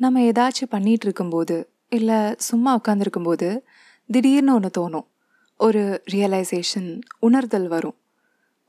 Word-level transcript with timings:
நம்ம 0.00 0.20
ஏதாச்சும் 0.20 0.70
பண்ணிகிட்டு 0.70 1.06
இருக்கும்போது 1.08 1.56
இல்லை 1.88 2.18
சும்மா 2.38 2.70
உட்காந்துருக்கும்போது 2.78 3.48
திடீர்னு 4.10 4.52
ஒன்று 4.54 4.70
தோணும். 4.78 5.06
ஒரு 5.60 5.82
ரியலைசேஷன் 6.12 6.90
உணர்தல் 7.18 7.68
வரும். 7.68 7.96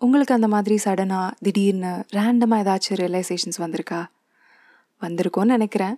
உங்களுக்கு 0.01 0.33
அந்த 0.33 0.47
மாதிரி 0.47 0.75
சடனாக 0.85 1.35
திடீர்னு 1.39 1.91
ரேண்டமாக 2.17 2.63
ஏதாச்சும் 2.63 2.99
ரியலைசேஷன்ஸ் 3.03 3.59
வந்திருக்கா? 3.59 4.01
வந்திருக்கோன்னு 5.01 5.55
நினைக்கிறேன். 5.57 5.95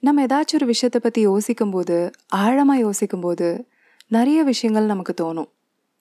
நம்ம 0.00 0.26
ஏதாச்சும் 0.26 0.58
ஒரு 0.60 0.66
விஷயத்தை 0.66 1.00
பற்றி 1.02 1.20
யோசிக்கும்போது 1.20 1.96
ஆழமாக 2.42 2.78
யோசிக்கும்போது 2.78 3.48
நிறைய 4.06 4.42
விஷயங்கள் 4.42 4.92
நமக்கு 4.92 5.14
தோணும். 5.22 5.50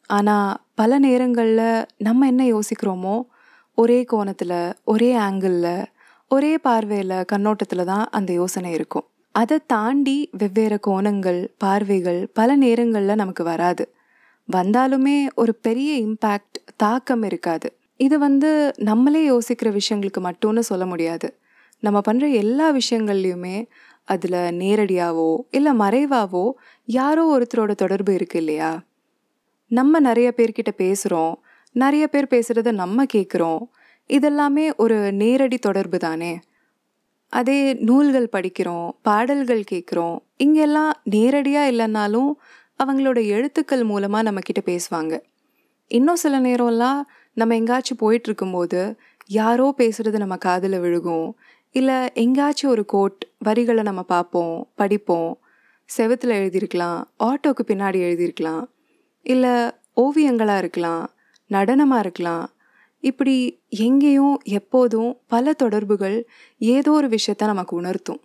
ஆனால் 0.10 0.52
பல 0.76 1.00
நேரங்களில் 1.00 1.86
நம்ம 1.98 2.28
என்ன 2.28 2.44
யோசிக்கிறோமோ 2.56 3.16
ஒரே 3.78 4.00
கோணத்தில் 4.04 4.60
ஒரே 4.84 5.10
ஆங்கிளில் 5.18 5.86
ஒரே 6.32 6.58
பார்வையில் 6.58 7.26
கண்ணோட்டத்தில் 7.26 7.84
தான் 7.86 8.06
அந்த 8.10 8.34
யோசனை 8.34 8.74
இருக்கும். 8.74 9.06
அதை 9.36 9.58
தாண்டி 9.68 10.30
வெவ்வேறு 10.32 10.78
கோணங்கள் 10.88 11.40
பார்வைகள் 11.58 12.20
பல 12.34 12.56
நேரங்களில் 12.56 13.16
நமக்கு 13.16 13.44
வராது. 13.44 13.84
வந்தாலுமே 14.50 15.18
ஒரு 15.36 15.54
பெரிய 15.56 15.92
இம்பேக்ட் 16.08 16.58
தாக்கம் 16.76 17.24
இருக்காது. 17.24 17.68
இது 17.98 18.20
வந்து 18.20 18.74
நம்மளே 18.78 19.22
யோசிக்கிற 19.30 19.70
விஷயங்களுக்கு 19.80 20.22
மட்டும்னு 20.22 20.60
சொல்ல 20.60 20.86
முடியாது. 20.86 21.28
நம்ம 21.84 22.02
பண்ணுற 22.08 22.34
எல்லா 22.34 22.68
விஷயங்கள்லையுமே 22.72 23.58
அதில் 24.06 24.40
நேரடியாவோ 24.60 25.30
இல்லை 25.50 25.72
மறைவாவோ 25.80 26.46
யாரோ 26.88 27.24
ஒருத்தரோட 27.34 27.72
தொடர்பு 27.76 28.14
இருக்கு 28.14 28.38
இல்லையா? 28.38 28.72
நம்ம 29.72 30.00
நிறைய 30.00 30.34
பேர்கிட்ட 30.38 30.72
பேசுகிறோம் 30.78 31.36
நிறைய 31.76 32.08
பேர் 32.08 32.32
பேசுகிறத 32.32 32.72
நம்ம 32.74 33.06
கேட்குறோம் 33.14 33.64
இதெல்லாமே 34.10 34.76
ஒரு 34.76 35.12
நேரடி 35.12 35.58
தொடர்பு 35.58 35.98
தானே? 35.98 36.40
அதே 37.34 37.74
நூல்கள் 37.74 38.30
படிக்கிறோம் 38.32 38.90
பாடல்கள் 39.02 39.64
கேட்குறோம் 39.72 40.18
இங்கெல்லாம் 40.38 40.94
நேரடியாக 41.04 41.72
இல்லைன்னாலும் 41.72 42.32
அவங்களோட 42.84 43.26
எழுத்துக்கள் 43.28 43.84
மூலமாக 43.84 44.32
நம்மக்கிட்ட 44.32 44.62
பேசுவாங்க. 44.66 45.20
இன்னும் 45.88 46.16
சில 46.16 46.40
நேரம்லாம் 46.40 47.02
நம்ம 47.34 47.56
எங்கேயாச்சும் 47.56 48.02
போயிட்டுருக்கும்போது 48.02 48.96
யாரோ 49.26 49.74
பேசுகிறது 49.78 50.18
நம்ம 50.18 50.38
காதில் 50.38 50.80
விழுகும். 50.80 51.30
இல்லை 51.72 52.10
எங்கேயாச்சும் 52.14 52.72
ஒரு 52.72 52.86
கோட் 52.86 53.26
வரிகளை 53.38 53.84
நம்ம 53.84 54.04
பார்ப்போம் 54.04 54.72
படிப்போம் 54.76 55.40
செவத்தில் 55.98 56.38
எழுதியிருக்கலாம் 56.40 57.00
ஆட்டோக்கு 57.24 57.64
பின்னாடி 57.68 58.00
எழுதியிருக்கலாம் 58.08 58.64
இல்லை 59.22 59.54
ஓவியங்களாக 60.02 60.58
இருக்கலாம் 60.58 61.04
நடனமாக 61.50 62.00
இருக்கலாம் 62.00 62.46
இப்படி 63.04 63.62
எங்கேயும் 63.70 64.40
எப்போதும் 64.44 65.18
பல 65.28 65.54
தொடர்புகள் 65.54 66.28
ஏதோ 66.58 66.92
ஒரு 66.92 67.08
விஷயத்த 67.08 67.46
நமக்கு 67.46 67.76
உணர்த்தும். 67.76 68.22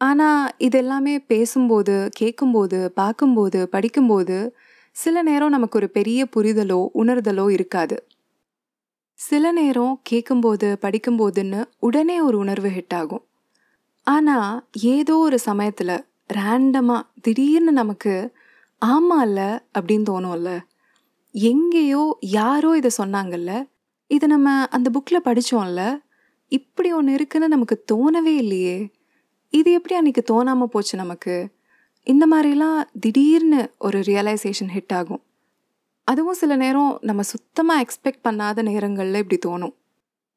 ஆனால் 0.00 0.50
இதெல்லாமே 0.58 1.18
பேசும்போது 1.26 2.08
கேட்கும்போது 2.16 2.92
பார்க்கும்போது 2.94 3.68
படிக்கும்போது 3.68 4.54
சில 4.92 5.22
நேரம் 5.22 5.48
நமக்கு 5.48 5.78
ஒரு 5.78 5.90
பெரிய 5.90 6.28
புரிதலோ 6.36 6.88
உணர்தலோ 6.94 7.50
இருக்காது. 7.50 7.96
சில 9.14 9.52
நேரம் 9.52 10.00
கேட்கும்போது 10.02 10.78
படிக்கும்போதுன்னு 10.82 11.64
உடனே 11.78 12.20
ஒரு 12.20 12.38
உணர்வு 12.38 12.68
ஹிட் 12.68 12.94
ஆகும். 12.94 13.24
ஆனால் 14.02 14.66
ஏதோ 14.80 15.16
ஒரு 15.16 15.38
சமயத்தில் 15.38 16.04
ரேண்டமாக 16.34 17.02
திடீர்னு 17.22 17.72
நமக்கு 17.72 18.34
ஆமாம்ல 18.82 19.60
அப்படின்னு 19.78 20.06
தோணும்ல? 20.10 20.69
எங்கேயோ 21.32 22.16
யாரோ 22.20 22.76
இதை 22.76 22.90
சொன்னாங்கல்ல? 22.98 23.68
இதை 24.06 24.28
நம்ம 24.28 24.66
அந்த 24.66 24.90
புக்கில் 24.90 25.24
படித்தோம்ல 25.24 26.00
இப்படி 26.48 26.92
ஒன்று 26.92 27.12
இருக்குன்னு 27.12 27.48
நமக்கு 27.48 27.84
தோணவே 27.92 28.34
இல்லையே. 28.36 28.90
இது 29.50 29.72
எப்படி 29.72 29.94
அன்றைக்கி 30.00 30.22
தோணாமல் 30.32 30.64
போச்சு 30.64 30.98
நமக்கு? 30.98 31.48
இந்த 32.04 32.26
மாதிரிலாம் 32.32 32.80
திடீர்னு 33.00 33.70
ஒரு 33.78 33.98
ரியலைசேஷன் 34.00 34.72
ஹிட் 34.74 34.94
ஆகும். 34.94 35.22
அதுவும் 36.04 36.34
சில 36.34 36.56
நேரம் 36.56 36.98
நம்ம 37.00 37.22
சுத்தமாக 37.22 37.84
எக்ஸ்பெக்ட் 37.84 38.26
பண்ணாத 38.28 38.62
நேரங்களில் 38.62 39.14
இப்படி 39.14 39.38
தோணும். 39.46 39.74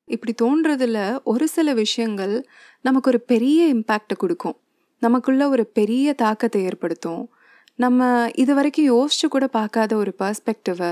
இப்படி 0.05 0.33
தோன்றதில் 0.41 1.23
ஒரு 1.23 1.47
சில 1.47 1.73
விஷயங்கள் 1.73 2.47
நமக்கு 2.81 3.09
ஒரு 3.09 3.21
பெரிய 3.21 3.73
இம்பேக்டை 3.73 4.15
கொடுக்கும். 4.17 4.57
நமக்குள்ள 4.99 5.49
ஒரு 5.49 5.65
பெரிய 5.65 6.13
தாக்கத்தை 6.13 6.63
ஏற்படுத்தும். 6.63 7.33
நம்ம 7.79 8.29
இது 8.35 8.51
வரைக்கும் 8.55 8.89
யோசிச்சு 8.91 9.27
கூட 9.29 9.47
பார்க்காத 9.47 9.95
ஒரு 9.95 10.11
பர்ஸ்பெக்டிவை 10.19 10.91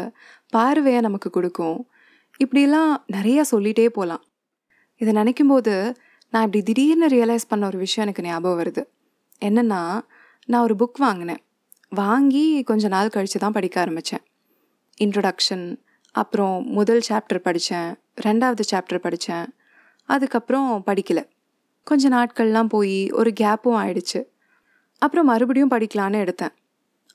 பார்வையை 0.49 1.01
நமக்கு 1.01 1.29
கொடுக்கும். 1.29 1.79
இப்படிலாம் 2.43 2.93
நிறையா 3.13 3.41
சொல்லிகிட்டே 3.51 3.87
போகலாம் 3.87 4.23
இதை 5.01 5.13
நினைக்கும் 5.13 5.47
போது 5.47 5.73
நான் 6.33 6.45
இப்படி 6.45 6.63
திடீர்னு 6.63 7.07
ரியலைஸ் 7.07 7.47
பண்ண 7.47 7.65
ஒரு 7.65 7.77
விஷயம் 7.77 8.05
எனக்கு 8.07 8.25
ஞாபகம் 8.29 8.59
வருது. 8.61 8.83
என்னென்னா 9.41 9.81
நான் 10.45 10.63
ஒரு 10.63 10.75
புக் 10.81 10.99
வாங்கினேன். 10.99 11.41
வாங்கி 11.89 12.63
கொஞ்ச 12.63 12.87
நாள் 12.87 13.09
கழித்து 13.09 13.39
தான் 13.39 13.51
படிக்க 13.51 13.79
ஆரம்பித்தேன் 13.79 14.23
இன்ட்ரொடக்ஷன் 15.01 15.65
அப்புறம் 16.15 16.55
முதல் 16.77 17.03
சாப்டர் 17.09 17.45
படித்தேன் 17.47 17.91
ரெண்டாவது 18.21 18.63
சாப்டர் 18.71 19.03
படித்தேன் 19.05 19.47
அதுக்கப்புறம் 20.05 20.83
படிக்கலை. 20.85 21.23
கொஞ்ச 21.87 22.09
நாட்கள்லாம் 22.09 22.71
போய் 22.75 22.97
ஒரு 23.11 23.33
கேப்பும் 23.39 23.77
ஆயிடுச்சு. 23.83 24.21
அப்புறம் 24.97 25.25
மறுபடியும் 25.25 25.71
படிக்கலான்னு 25.71 26.23
எடுத்தேன். 26.25 26.53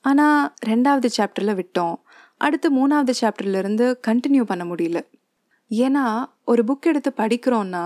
ஆனால் 0.01 0.53
ரெண்டாவது 0.65 1.09
சாப்டரில் 1.17 1.57
விட்டோம். 1.59 1.95
அடுத்து 2.37 2.67
மூணாவது 2.77 3.13
சாப்டர்லேருந்து 3.21 3.85
கண்டினியூ 4.07 4.43
பண்ண 4.43 4.65
முடியல. 4.65 4.99
ஏன்னா 5.71 6.25
ஒரு 6.45 6.63
புக் 6.67 6.81
எடுத்து 6.81 7.11
படிக்கிறோன்னா 7.17 7.85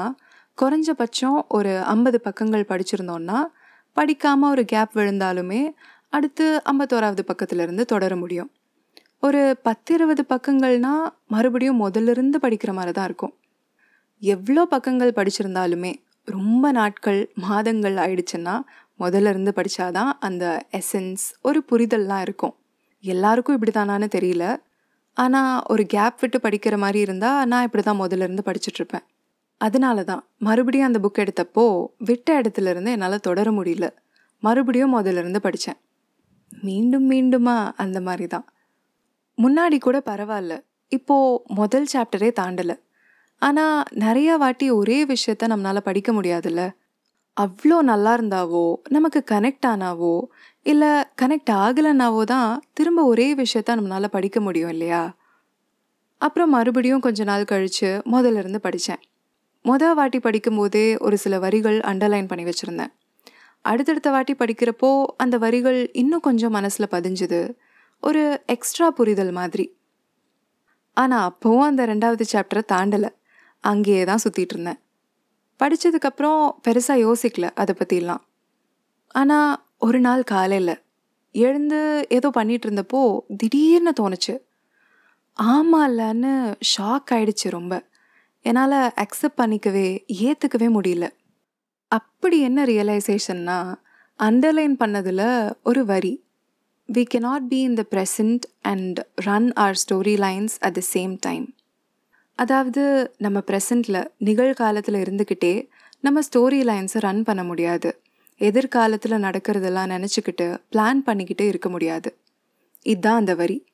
குறைஞ்சபட்சம் 0.58 1.40
ஒரு 1.48 1.82
ஐம்பது 1.82 2.22
பக்கங்கள் 2.22 2.70
படிச்சிருந்தோன்னா 2.70 3.44
படிக்காமல் 3.94 4.50
ஒரு 4.50 4.66
கேப் 4.66 4.98
விழுந்தாலுமே 4.98 5.62
அடுத்து 6.10 6.62
ஐம்பத்தோராவது 6.72 7.24
பக்கத்துலேருந்து 7.28 7.82
தொடர 7.82 8.16
முடியும். 8.16 8.52
ஒரு 9.20 9.58
பத்து 9.64 9.94
இருபது 9.94 10.26
பக்கங்கள்னா 10.30 10.94
மறுபடியும் 11.28 11.82
முதல்லிருந்து 11.82 12.38
படிக்கிற 12.42 12.74
மாதிரி 12.74 12.92
தான் 12.92 13.06
இருக்கும். 13.06 13.34
எவ்வளோ 14.20 14.66
பக்கங்கள் 14.66 15.12
படிச்சிருந்தாலுமே 15.12 15.94
ரொம்ப 16.24 16.72
நாட்கள் 16.72 17.32
மாதங்கள் 17.36 17.96
ஆயிடுச்சுன்னா 17.96 18.62
முதல்ல 19.03 19.31
இருந்து 19.34 19.51
படித்தாதான் 19.56 20.12
அந்த 20.19 20.45
எசன்ஸ் 20.79 21.25
ஒரு 21.41 21.59
புரிதல்லாம் 21.72 22.22
இருக்கும். 22.22 22.56
எல்லாருக்கும் 23.03 23.56
இப்படி 23.57 23.73
தானான்னு 23.79 24.07
தெரியல. 24.17 24.45
ஆனால் 25.17 25.63
ஒரு 25.67 25.85
கேப் 25.85 26.19
விட்டு 26.19 26.38
படிக்கிற 26.38 26.78
மாதிரி 26.78 27.00
இருந்தால் 27.00 27.47
நான் 27.47 27.63
இப்படி 27.63 27.84
தான் 27.84 28.01
முதல்ல 28.01 28.28
இருந்து 28.28 28.44
படிச்சுட்ருப்பேன் 28.45 29.06
அதனால 29.62 30.03
தான் 30.03 30.22
மறுபடியும் 30.38 30.88
அந்த 30.88 31.00
புக் 31.00 31.22
எடுத்தப்போ 31.23 31.63
விட்ட 31.97 32.41
இடத்துல 32.41 32.69
இருந்து 32.69 32.91
என்னால் 32.91 33.19
தொடர 33.19 33.51
முடியல. 33.51 33.88
மறுபடியும் 34.44 34.95
முதல்ல 34.97 35.22
இருந்து 35.23 35.41
படித்தேன் 35.41 35.79
மீண்டும் 36.62 37.06
மீண்டுமா 37.12 37.56
அந்த 37.75 37.97
மாதிரி 38.01 38.28
தான் 38.28 38.45
முன்னாடி 39.38 39.78
கூட 39.79 39.97
பரவாயில்ல. 40.06 40.53
இப்போது 40.91 41.41
முதல் 41.59 41.88
சாப்டரே 41.94 42.29
தாண்டலை. 42.39 42.75
ஆனால் 43.41 43.83
நிறையா 43.95 44.33
வாட்டி 44.38 44.66
ஒரே 44.72 44.97
விஷயத்த 45.06 45.44
நம்மளால் 45.47 45.88
படிக்க 45.89 46.12
முடியாதுல்ல? 46.13 46.63
அவ்வளோ 47.38 47.81
நல்லா 47.81 48.18
இருந்தாவோ 48.18 48.75
நமக்கு 48.90 49.24
கனெக்ட் 49.31 49.68
ஆனாவோ? 49.68 50.22
இல்லை 50.64 50.90
கனெக்ட் 51.22 51.52
ஆகலைனாவோ 51.53 52.24
தான் 52.24 52.64
திரும்ப 52.74 53.03
ஒரே 53.03 53.36
விஷயத்த 53.36 53.75
நம்மளால் 53.75 54.06
படிக்க 54.06 54.42
முடியும் 54.42 54.69
இல்லையா? 54.69 55.16
அப்புறம் 56.18 56.50
மறுபடியும் 56.50 57.00
கொஞ்ச 57.00 57.24
நாள் 57.24 57.46
கழித்து 57.46 58.02
முதல்ல 58.12 58.38
இருந்து 58.38 58.59
படித்தேன் 58.59 59.02
மொதல் 59.66 59.94
வாட்டி 59.94 60.19
படிக்கும்போதே 60.19 61.00
ஒரு 61.00 61.18
சில 61.18 61.40
வரிகள் 61.40 61.80
அண்டர்லைன் 61.80 62.28
பண்ணி 62.28 62.44
வச்சுருந்தேன். 62.44 62.92
அடுத்தடுத்த 63.62 64.09
வாட்டி 64.09 64.34
படிக்கிறப்போ 64.34 65.06
அந்த 65.18 65.38
வரிகள் 65.38 65.92
இன்னும் 65.92 66.19
கொஞ்சம் 66.19 66.52
மனசில் 66.52 66.92
பதிஞ்சுது. 66.92 67.53
ஒரு 68.00 68.44
எக்ஸ்ட்ரா 68.46 68.92
புரிதல் 68.92 69.31
மாதிரி. 69.31 69.78
ஆனால் 70.94 71.31
அப்போவும் 71.31 71.59
அந்த 71.59 71.86
ரெண்டாவது 71.86 72.22
சாப்டரை 72.34 72.63
தாண்டலை. 72.74 73.09
அங்கேயே 73.59 74.03
தான் 74.03 74.24
சுற்றிட்டு 74.24 74.53
இருந்தேன். 74.53 74.80
படித்ததுக்கப்புறம் 75.62 76.42
பெருசாக 76.68 77.04
யோசிக்கல 77.06 77.50
அதை 77.56 77.76
பற்றிலாம் 77.80 78.24
ஆனால் 79.16 79.52
ஒரு 79.78 80.00
நாள் 80.00 80.24
காலையில் 80.24 80.74
எழுந்து 81.36 82.06
ஏதோ 82.10 82.30
பண்ணிகிட்டு 82.38 82.68
இருந்தப்போ 82.68 83.02
திடீர்னு 83.38 83.92
தோணுச்சு. 84.02 84.34
ஆமாம் 85.34 85.86
இல்லைன்னு 85.90 86.31
ஷாக் 86.72 87.12
ஆயிடுச்சு 87.12 87.48
ரொம்ப. 87.50 87.74
என்னால் 88.46 88.94
அக்செப்ட் 89.04 89.40
பண்ணிக்கவே 89.42 89.88
ஏற்றுக்கவே 90.22 90.68
முடியல. 90.78 91.08
அப்படி 91.88 92.40
என்ன 92.40 92.66
ரியலைசேஷன்னா 92.66 93.60
அண்டர்லைன் 94.19 94.75
பண்ணதில் 94.80 95.25
ஒரு 95.64 95.86
வரி. 95.86 96.14
We 96.90 97.04
cannot 97.14 97.48
be 97.48 97.60
in 97.62 97.74
the 97.74 97.84
present 97.92 98.46
and 98.62 99.00
run 99.25 99.54
our 99.54 99.78
story 99.84 100.16
lines 100.18 100.56
at 100.60 100.74
the 100.74 100.81
same 100.94 101.14
time 101.19 101.46
அதாவது 102.36 103.13
நம்ம 103.18 103.39
ப்ரெசண்டில் 103.39 104.07
நிகழ்காலத்தில் 104.18 104.95
இருந்துக்கிட்டே 104.95 105.68
நம்ம 106.00 106.19
ஸ்டோரி 106.19 106.60
லைன்ஸை 106.62 107.00
ரன் 107.00 107.24
பண்ண 107.24 107.44
முடியாது. 107.44 108.01
எதிர்காலத்தில் 108.38 109.12
நடக்கிறதெல்லாம் 109.12 109.92
நினச்சிக்கிட்டு 109.92 110.57
பிளான் 110.72 111.01
பண்ணிக்கிட்டே 111.06 111.42
இருக்க 111.42 111.69
முடியாது. 111.69 112.18
இதுதான் 112.81 113.16
அந்த 113.16 113.36
வரி. 113.36 113.66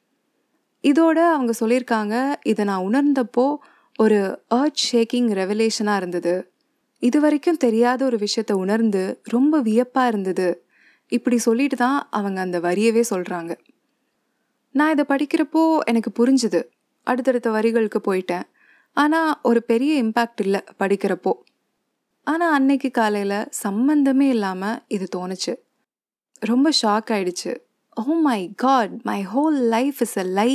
இதோட 0.83 1.18
அவங்க 1.33 1.54
சொல்லியிருக்காங்க 1.59 2.36
இதை 2.44 2.65
நான் 2.65 2.86
உணர்ந்தப்போ 2.86 3.56
ஒரு 3.98 4.44
அர்த் 4.48 4.83
ஷேக்கிங் 4.92 5.30
ரெவலேஷனாக 5.33 5.95
இருந்தது. 5.95 6.51
இது 7.00 7.19
வரைக்கும் 7.19 7.57
தெரியாத 7.57 8.06
ஒரு 8.06 8.18
விஷயத்த 8.18 8.51
உணர்ந்து 8.51 9.21
ரொம்ப 9.24 9.59
வியப்பாக 9.62 10.07
இருந்தது. 10.07 10.65
இப்படி 11.07 11.38
சொல்லிட்டு 11.38 11.75
தான் 11.75 12.07
அவங்க 12.12 12.42
அந்த 12.42 12.59
வரியவே 12.59 13.04
சொல்கிறாங்க 13.09 13.57
நான் 14.71 14.92
இதை 14.92 15.06
படிக்கிறப்போ 15.09 15.80
எனக்கு 15.86 16.12
புரிஞ்சுது. 16.19 16.62
அடுத்தடுத்த 17.07 17.50
வரிகளுக்கு 17.51 18.00
போயிட்டேன். 18.09 18.45
ஆனால் 18.98 19.31
ஒரு 19.42 19.59
பெரிய 19.63 19.92
இம்பேக்ட் 20.04 20.42
இல்லை 20.45 20.62
படிக்கிறப்போ. 20.81 21.33
ஆனால் 22.27 22.54
அன்னைக்கு 22.54 22.89
காலையில் 22.92 23.39
சம்மந்தமே 23.63 24.27
இல்லாமல் 24.36 24.80
இது 24.88 25.06
தோணுச்சு. 25.15 25.54
ரொம்ப 26.42 26.69
ஷாக் 26.81 27.12
ஆயிடுச்சு. 27.15 27.51
ஓ 27.98 28.15
my 28.30 28.42
God 28.56 28.95
my 29.04 29.19
whole 29.33 29.59
life 29.75 30.00
is 30.01 30.18
a 30.18 30.25
lie 30.39 30.51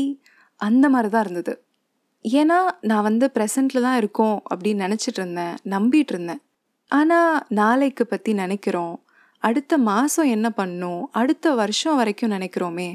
அந்த 0.60 0.87
மாதிரி 0.88 1.08
தான் 1.12 1.25
இருந்தது. 1.25 1.54
ஏன்னா 2.25 2.58
நான் 2.81 3.02
வந்து 3.02 3.26
ப்ரெசண்ட்டில் 3.34 3.87
தான் 3.87 3.96
இருக்கோம் 3.96 4.37
அப்படின்னு 4.50 4.84
நினச்சிட்டு 4.87 5.20
இருந்தேன் 5.22 5.54
நம்பிட்டு 5.70 6.12
இருந்தேன். 6.14 6.43
ஆனால் 6.90 7.34
நாளைக்கு 7.60 8.04
பற்றி 8.06 8.32
நினைக்கிறோம். 8.32 8.94
அடுத்த 9.43 9.78
மாதம் 9.78 10.28
என்ன 10.28 10.49
பண்ணும்? 10.50 11.02
அடுத்த 11.12 11.54
வருஷம் 11.54 11.96
வரைக்கும் 11.96 12.32
நினைக்கிறோமே. 12.32 12.90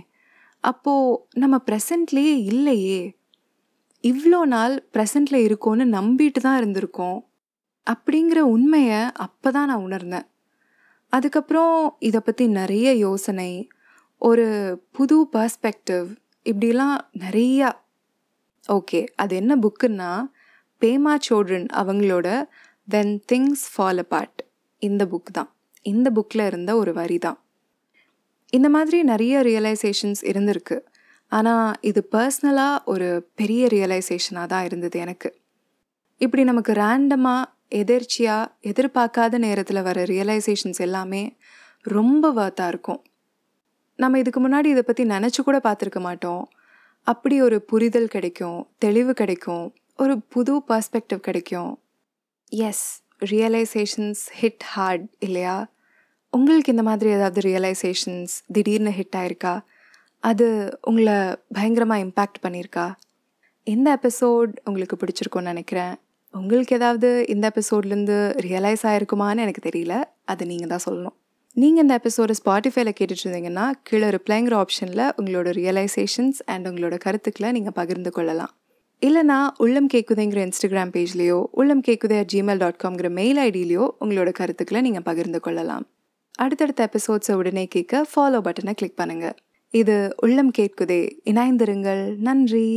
அப்போது 0.64 1.20
நம்ம 1.34 1.56
ப்ரெசண்ட்லேயே 1.66 2.36
இல்லையே. 2.52 3.02
இவ்வளோ 4.10 4.40
நாள் 4.54 4.76
ப்ரெசண்ட்டில் 4.96 5.46
இருக்கோன்னு 5.48 5.86
நம்பிட்டு 5.98 6.40
தான் 6.46 6.58
இருந்திருக்கோம் 6.62 7.20
அப்படிங்கிற 7.88 8.40
உண்மையை 8.56 9.02
அப்போ 9.26 9.50
தான் 9.56 9.70
நான் 9.72 9.86
உணர்ந்தேன். 9.88 10.28
அதுக்கப்புறம் 11.14 11.76
இதை 12.08 12.20
பற்றி 12.28 12.46
நிறைய 12.60 12.88
யோசனை 13.06 13.52
ஒரு 14.22 14.46
புது 14.98 15.18
பர்ஸ்பெக்டிவ் 15.36 16.08
இப்படிலாம் 16.46 16.98
நிறையா. 17.24 17.70
ஓகே 18.70 19.00
அது 19.24 19.34
என்ன 19.42 19.54
புக்குன்னா 19.66 20.12
பேமா 20.82 21.14
சோட்ரன் 21.28 21.68
அவங்களோட 21.82 22.28
வென் 22.88 23.16
திங்ஸ் 23.32 23.66
ஃபால் 23.74 24.02
அபார்ட் 24.04 24.42
இந்த 24.82 25.04
புக் 25.12 25.32
தான். 25.38 25.50
இந்த 25.86 26.08
புக்கில் 26.18 26.46
இருந்த 26.50 26.72
ஒரு 26.82 26.92
வரி 27.00 27.18
தான் 27.26 27.40
இந்த 28.54 28.68
மாதிரி 28.76 28.98
நிறைய 29.12 29.36
ரியலைசேஷன்ஸ் 29.48 30.22
இருந்திருக்கு. 30.32 30.78
ஆனால் 31.32 31.76
இது 31.82 32.02
பர்ஸ்னலாக 32.12 32.84
ஒரு 32.86 33.08
பெரிய 33.36 33.68
ரியலைசேஷனாக 33.68 34.52
தான் 34.54 34.66
இருந்தது 34.66 35.00
எனக்கு. 35.00 35.30
இப்படி 36.22 36.44
நமக்கு 36.44 36.74
ரேண்டமாக 36.74 37.50
எதிர்ச்சியாக 37.82 38.52
எதிர்பார்க்காத 38.72 39.38
நேரத்தில் 39.38 39.82
வர 39.82 40.04
ரியலைசேஷன்ஸ் 40.04 40.82
எல்லாமே 40.88 41.24
ரொம்ப 41.98 42.32
வர்த்தாக 42.34 42.68
இருக்கும். 42.68 43.02
நம்ம 43.96 44.20
இதுக்கு 44.20 44.40
முன்னாடி 44.46 44.66
இதை 44.66 44.84
பற்றி 44.84 45.04
நினச்சி 45.06 45.42
கூட 45.44 45.58
பார்த்துருக்க 45.64 46.00
மாட்டோம். 46.00 46.44
அப்படி 47.04 47.36
ஒரு 47.42 47.58
புரிதல் 47.62 48.08
கிடைக்கும் 48.08 48.60
தெளிவு 48.78 49.14
கிடைக்கும் 49.14 49.66
ஒரு 49.96 50.14
புது 50.34 50.54
பர்ஸ்பெக்டிவ் 50.70 51.22
கிடைக்கும். 51.28 51.72
எஸ் 52.52 52.86
ரியலைசேஷன்ஸ் 53.32 54.24
ஹிட் 54.40 54.66
ஹார்ட் 54.74 55.06
இல்லையா? 55.20 55.58
உங்களுக்கு 56.34 56.72
இந்த 56.72 56.84
மாதிரி 56.84 57.10
ஏதாவது 57.10 57.42
ரியலைசேஷன்ஸ் 57.42 58.34
திடீர்னு 58.56 58.92
ஹிட் 59.00 59.18
ஆயிருக்கா? 59.22 59.54
அது 60.24 60.48
உங்களை 60.82 61.16
பயங்கரமாக 61.56 62.04
இம்பேக்ட் 62.06 62.44
பண்ணியிருக்கா? 62.44 62.88
இந்த 63.68 64.00
எபிசோட் 64.00 64.52
உங்களுக்கு 64.66 64.98
பிடிச்சிருக்கும்னு 65.02 65.52
நினைக்கிறேன்? 65.54 65.94
உங்களுக்கு 66.34 66.76
ஏதாவது 66.76 67.10
இந்த 67.28 67.52
எபிசோட்லேருந்து 67.52 68.18
ரியலைஸ் 68.48 68.84
ஆகிருக்குமான்னு 68.90 69.44
எனக்கு 69.46 69.62
தெரியல. 69.70 69.96
அது 70.26 70.46
நீங்கள் 70.46 70.72
தான் 70.74 70.86
சொல்லணும். 70.88 71.16
நீங்கள் 71.56 71.84
இந்த 71.84 72.00
எபிசோடு 72.02 72.34
ஸ்பாட்டிஃபைல 72.40 72.90
கேட்டுட்டு 72.98 73.24
இருந்தீங்கன்னா 73.26 73.66
கீழே 73.84 74.10
ரிப்ளைங்கிற 74.18 74.56
ஆப்ஷனில் 74.64 75.04
உங்களோட 75.20 75.52
ரியலைசேஷன்ஸ் 75.60 76.40
அண்ட் 76.54 76.68
உங்களோட 76.68 76.98
கருத்துக்களை 77.06 77.52
நீங்கள் 77.52 77.78
பகிர்ந்து 77.80 78.12
கொள்ளலாம். 78.12 78.54
இல்லைனா 79.02 79.40
உள்ளம் 79.64 79.90
கேக்குதேங்கிற 79.94 80.40
இன்ஸ்டாகிராம் 80.48 80.92
பேஜ்லேயோ 80.96 81.40
உள்ளம் 81.52 81.84
கேக்குதே 81.88 82.16
அட் 82.20 82.32
ஜிமெயில் 82.34 82.58
டாட் 82.58 82.82
காம்ங்கிற 82.84 83.10
மெயில் 83.10 83.38
ஐடியிலையோ 83.38 83.86
உங்களோட 84.04 84.32
கருத்துக்களை 84.32 84.82
நீங்கள் 84.82 85.08
பகிர்ந்து 85.10 85.40
கொள்ளலாம். 85.40 85.86
அடுத்தடுத்த 86.40 86.90
எபிசோட்ஸை 86.90 87.36
உடனே 87.42 87.66
கேட்க 87.66 88.06
ஃபாலோ 88.14 88.40
பட்டனை 88.48 88.74
கிளிக் 88.74 89.00
பண்ணுங்கள் 89.02 89.36
இது 89.78 89.96
உள்ளம் 90.18 90.52
கேட்குதே 90.58 91.02
இணைந்திருங்கள். 91.26 92.04
நன்றி. 92.18 92.68